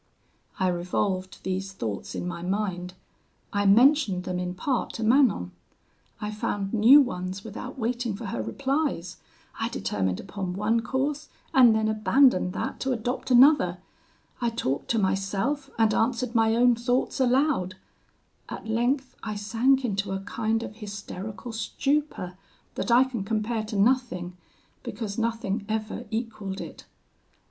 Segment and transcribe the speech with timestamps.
[0.59, 2.95] "I revolved these thoughts in my mind;
[3.53, 5.51] I mentioned them in part to Manon;
[6.19, 9.17] I found new ones, without waiting for her replies;
[9.59, 13.77] I determined upon one course, and then abandoned that to adopt another;
[14.41, 17.75] I talked to myself, and answered my own thoughts aloud;
[18.49, 22.39] at length I sank into a kind of hysterical stupor
[22.73, 24.35] that I can compare to nothing,
[24.81, 26.85] because nothing ever equalled it.